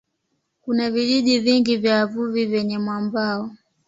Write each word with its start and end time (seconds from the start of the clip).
Kuna 0.61 0.91
vijiji 0.91 1.39
vingi 1.39 1.77
vya 1.77 1.95
wavuvi 1.99 2.47
kwenye 2.47 2.77
mwambao. 2.77 3.51